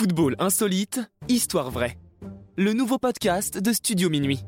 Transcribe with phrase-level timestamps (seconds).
[0.00, 1.98] Football insolite, histoire vraie.
[2.56, 4.42] Le nouveau podcast de Studio Minuit.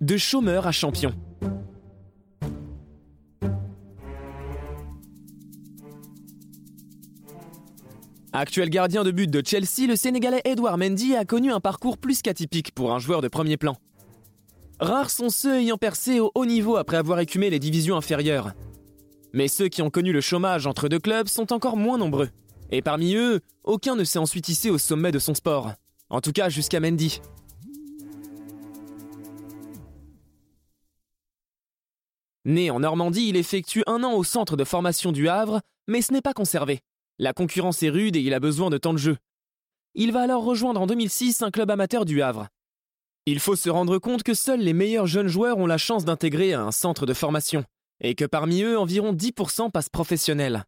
[0.00, 1.12] De chômeur à champion.
[8.32, 12.22] Actuel gardien de but de Chelsea, le Sénégalais Edouard Mendy a connu un parcours plus
[12.22, 13.76] qu'atypique pour un joueur de premier plan.
[14.80, 18.54] Rares sont ceux ayant percé au haut niveau après avoir écumé les divisions inférieures.
[19.32, 22.30] Mais ceux qui ont connu le chômage entre deux clubs sont encore moins nombreux.
[22.70, 25.72] Et parmi eux, aucun ne s'est ensuite hissé au sommet de son sport.
[26.08, 27.20] En tout cas jusqu'à Mendy.
[32.44, 36.12] Né en Normandie, il effectue un an au centre de formation du Havre, mais ce
[36.12, 36.80] n'est pas conservé.
[37.18, 39.18] La concurrence est rude et il a besoin de temps de jeu.
[39.94, 42.48] Il va alors rejoindre en 2006 un club amateur du Havre.
[43.26, 46.54] Il faut se rendre compte que seuls les meilleurs jeunes joueurs ont la chance d'intégrer
[46.54, 47.64] un centre de formation,
[48.00, 50.64] et que parmi eux, environ 10% passent professionnels.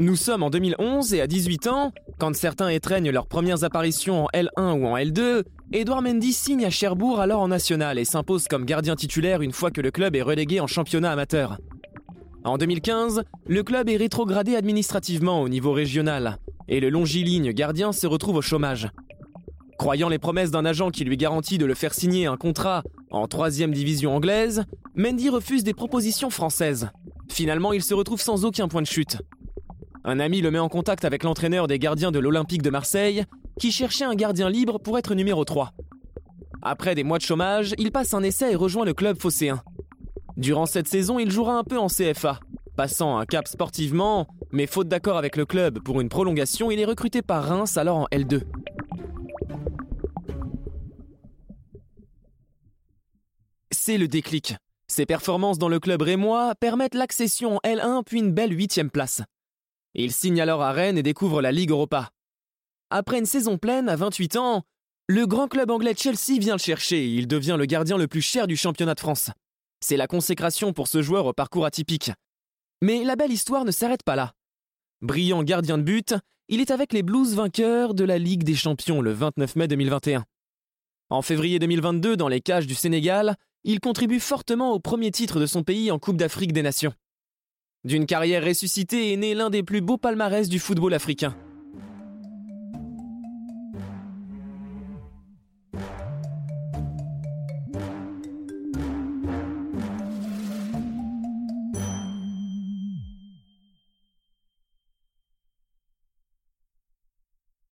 [0.00, 4.28] Nous sommes en 2011 et à 18 ans, quand certains étreignent leurs premières apparitions en
[4.34, 8.64] L1 ou en L2, Edouard Mendy signe à Cherbourg alors en national et s'impose comme
[8.64, 11.58] gardien titulaire une fois que le club est relégué en championnat amateur.
[12.44, 18.06] En 2015, le club est rétrogradé administrativement au niveau régional et le longiligne gardien se
[18.06, 18.88] retrouve au chômage.
[19.78, 22.82] Croyant les promesses d'un agent qui lui garantit de le faire signer un contrat
[23.14, 24.64] en troisième division anglaise,
[24.96, 26.90] Mendy refuse des propositions françaises.
[27.30, 29.18] Finalement, il se retrouve sans aucun point de chute.
[30.04, 33.24] Un ami le met en contact avec l'entraîneur des gardiens de l'Olympique de Marseille,
[33.58, 35.72] qui cherchait un gardien libre pour être numéro 3.
[36.62, 39.62] Après des mois de chômage, il passe un essai et rejoint le club phocéen.
[40.36, 42.40] Durant cette saison, il jouera un peu en CFA,
[42.76, 46.84] passant un cap sportivement, mais faute d'accord avec le club pour une prolongation, il est
[46.84, 48.42] recruté par Reims alors en L2.
[53.86, 54.54] C'est le déclic.
[54.88, 59.20] Ses performances dans le club rémois permettent l'accession en L1 puis une belle huitième place.
[59.92, 62.08] Il signe alors à Rennes et découvre la Ligue Europa.
[62.88, 64.62] Après une saison pleine à 28 ans,
[65.06, 68.22] le grand club anglais Chelsea vient le chercher et il devient le gardien le plus
[68.22, 69.30] cher du championnat de France.
[69.80, 72.10] C'est la consécration pour ce joueur au parcours atypique.
[72.80, 74.32] Mais la belle histoire ne s'arrête pas là.
[75.02, 76.14] Brillant gardien de but,
[76.48, 80.24] il est avec les Blues vainqueurs de la Ligue des Champions le 29 mai 2021.
[81.10, 85.46] En février 2022, dans les cages du Sénégal, il contribue fortement au premier titre de
[85.46, 86.92] son pays en Coupe d'Afrique des Nations.
[87.84, 91.34] D'une carrière ressuscitée est né l'un des plus beaux palmarès du football africain.